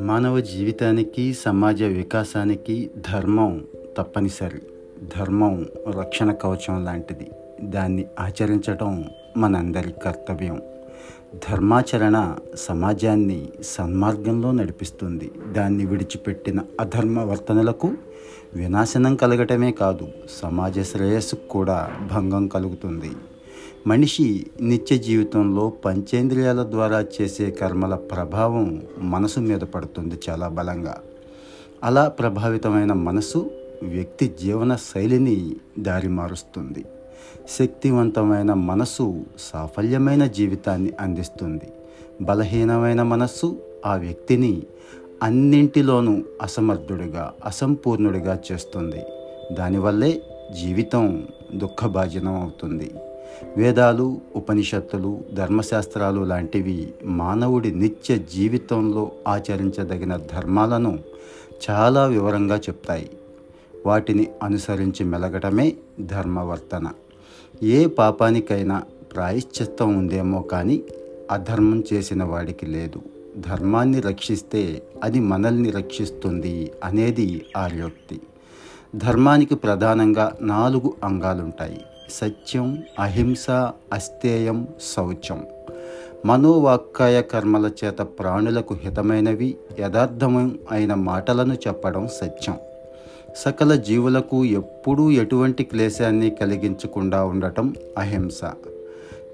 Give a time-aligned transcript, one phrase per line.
[0.00, 3.66] మానవ జీవితానికి సమాజ వికాసానికి ధర్మం
[3.98, 4.58] తప్పనిసరి.
[5.18, 5.66] ధర్మం
[5.98, 7.30] రక్షణ కవచం లాంటిది.
[7.62, 9.04] దాన్ని ఆచరించడం
[9.36, 10.62] మనందరి కర్తవ్యం.
[11.34, 15.30] ధర్మాచరణ సమాజాన్ని సన్మార్గంలో నడిపిస్తుంది.
[15.52, 17.92] దాన్ని విడిచిపెట్టిన అధర్మ వర్తనలకు
[18.54, 20.08] వినాశనం కలగటమే కాదు
[20.42, 23.10] సమాజ శ్రేయస్సుకు కూడా భంగం కలుగుతుంది.
[23.86, 30.96] మనిషి నిత్య జీవితంలో పంచేంద్రియాల ద్వారా చేసే కర్మల ప్రభావం మనసు మీద పడుతుంది చాలా బలంగా.
[31.84, 33.50] అలా ప్రభావితమైన మనసు
[33.82, 36.84] వ్యక్తి జీవన శైలిని దారి మారుస్తుంది.
[37.58, 41.72] శక్తివంతమైన మనసు సాఫల్యమైన జీవితాన్ని అందిస్తుంది.
[42.22, 44.62] బలహీనమైన మనస్సు ఆ వ్యక్తిని
[45.22, 49.02] అన్నింటిలోనూ అసమర్థుడిగా అసంపూర్ణుడిగా చేస్తుంది.
[49.52, 50.22] దానివల్లే
[50.62, 52.90] జీవితం దుఃఖభాజనం అవుతుంది.
[53.56, 60.98] వేదాలు ఉపనిషత్తులు ధర్మశాస్త్రాలు లాంటివి మానవుడి నిత్య జీవితంలో ఆచరించదగిన ధర్మాలను
[61.70, 63.10] చాలా వివరంగా చెప్తాయి.
[63.86, 66.88] వాటిని అనుసరించి మెలగటమే ధర్మవర్తన.
[67.62, 68.82] ఏ పాపానికైనా
[69.14, 70.82] ప్రాయశ్చిత్తం ఉందేమో కానీ
[71.30, 73.02] అధర్మం చేసిన వాడికి లేదు.
[73.40, 78.20] ధర్మాన్ని రక్షిస్తే అది మనల్ని రక్షిస్తుంది అనేది ఆర్యోక్తి.
[78.96, 81.80] ధర్మానికి ప్రధానంగా నాలుగు అంగాలుంటాయి.
[82.10, 83.50] సత్యం అహింస
[83.92, 85.46] అస్థేయం శౌచం.
[86.26, 92.56] మనోవాక్కాయ కర్మల చేత ప్రాణులకు హితమైనవి యథార్థం అయిన మాటలను చెప్పడం సత్యం.
[93.36, 98.40] సకల జీవులకు ఎప్పుడూ ఎటువంటి క్లేశాన్ని కలిగించకుండా ఉండటం అహింస.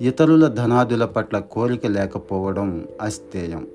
[0.00, 3.66] ఇతరుల ధనాదుల పట్ల కోరిక లేకపోవడం అస్థేయం.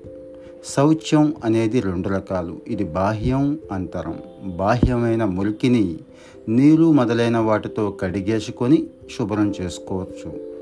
[0.76, 2.60] శౌచ్యం అనేది రెండు రకాలు.
[2.68, 4.18] ఇది బాహ్యం అంతరం.
[4.44, 5.98] బాహ్యమైన మురికిని
[6.48, 8.86] నీరు మొదలైన వాటితో కడిగేసుకొని
[9.18, 10.54] శుభ్రం చేసుకోవచ్చు.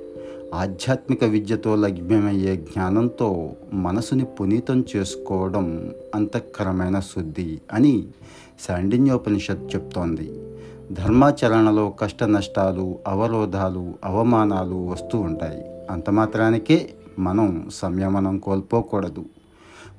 [0.55, 8.05] ఆధ్యాత్మిక విద్యతో లభ్యమయ్యే జ్ఞానంతో మనసుని పునీతం చేసుకోవడం అంతఃకరమైన శుద్ధి అని
[8.69, 10.41] శాండిన్యోపనిషత్ చెప్తోంది.
[10.93, 15.65] ధర్మాచరణలో కష్ట నష్టాలు అవరోధాలు అవమానాలు వస్తూ ఉంటాయి.
[15.91, 19.25] అంత మాత్రానికే మనం సంయమనం కోల్పోకూడదు.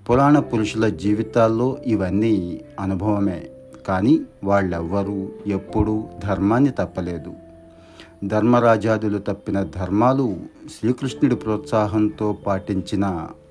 [0.09, 3.43] పురాణ పురుషుల జీవితాల్లో ఇవన్నీ అనుభవమే.
[3.87, 7.33] కానీ వాళ్ళెవ్వరూ ఎప్పుడూ ధర్మాన్ని తప్పలేదు.
[8.23, 10.37] ధర్మరాజాదులు తప్పిన ధర్మాలు
[10.73, 13.05] శ్రీకృష్ణుడి ప్రోత్సాహంతో పాటించిన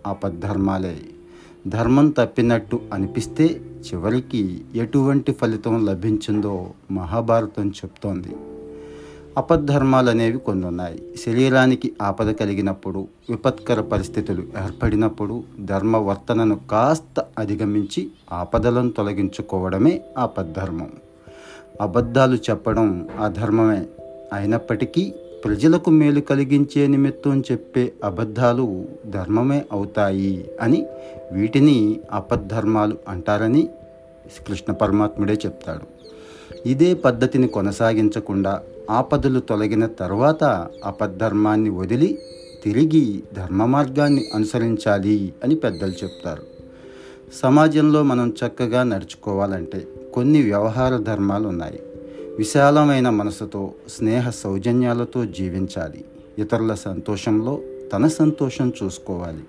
[0.06, 0.96] అపధర్మాలే
[1.66, 3.46] ధర్మం తప్పినట్టు అనిపిస్తే
[3.86, 6.54] చివరికి ఎటువంటి ఫలితం లభించిందో
[6.90, 8.32] మహాభారతం చెప్తోంది.
[9.36, 20.00] అపద్ధర్మాలు అనేవి కొన్ని ఉన్నాయి శరీరానికి ఆపద కలిగినప్పుడు విపత్కర పరిస్థితులు ఏర్పడినప్పుడు ధర్మవర్తనను కాస్త అధిగమించి ఆపదలను తొలగించుకోవడమే
[20.18, 20.90] అపధర్మం
[21.80, 23.86] అబద్ధాలు చెప్పడం అధర్మమే.
[24.32, 30.86] అయినప్పటికీ ప్రజలకు మేలు కలిగించే నిమిత్తం చెప్పే అబద్ధాలు ధర్మమే అవుతాయి అని
[31.32, 33.68] వీటిని అపద్ధర్మాలు అంటారని
[34.46, 35.86] కృష్ణ పరమాత్ముడే చెప్తాడు.
[36.68, 42.18] ఇదే పద్ధతిని కొనసాగించకుండా ఆపదలు తొలగిన తర్వాత అపధర్మాన్ని వదిలి
[42.64, 46.42] తిరిగి ధర్మ మార్గాన్ని అనుసరించాలి అని పెద్దలు చెప్తారు.
[47.34, 51.82] సమాజంలో మనం చక్కగా నడుచుకోవాలంటే కొన్ని వ్యవహార ధర్మాలు ఉన్నాయి.
[52.38, 56.04] విశాలమైన మనసుతో స్నేహ సౌజన్యాలతో జీవించాలి.
[56.38, 57.60] ఇతరుల సంతోషంలో
[57.92, 59.44] తన సంతోషం చూసుకోవాలి.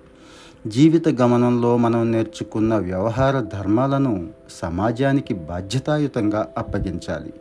[0.66, 4.28] జీవిత గమనంలో మనం నేర్చుకున్న వ్యవహార ధర్మాలను
[4.62, 7.32] సమాజానికి బాధ్యతాయుతంగా అప్పగించాలి.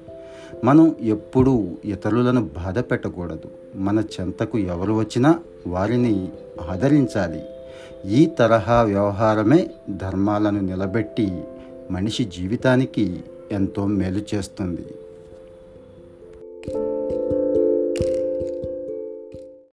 [0.63, 3.49] మనం ఎప్పుడూ ఇతరులను బాధ పెట్టకూడదు.
[3.75, 6.29] మన చెంతకు ఎవరు వచ్చినా వారిని
[6.69, 7.43] ఆదరించాలి.
[8.05, 11.41] ఈ తరహా వ్యవహారమే ధర్మాలను నిలబెట్టి
[11.91, 14.85] మనిషి జీవితానికి ఎంతో మేలు చేస్తుంది.